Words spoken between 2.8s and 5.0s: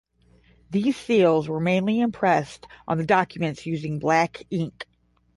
on documents using black ink.